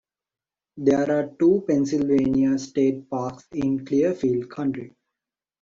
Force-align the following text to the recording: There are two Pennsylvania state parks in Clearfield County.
There 0.77 1.11
are 1.11 1.29
two 1.37 1.63
Pennsylvania 1.67 2.57
state 2.57 3.07
parks 3.07 3.45
in 3.51 3.85
Clearfield 3.85 4.49
County. 4.49 4.95